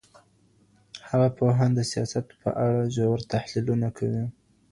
هغه 1.09 1.27
پوهان 1.37 1.71
د 1.75 1.79
سياست 1.91 2.25
په 2.41 2.49
اړه 2.63 2.81
ژور 2.95 3.19
تحليلونه 3.31 3.87
کوي. 3.97 4.23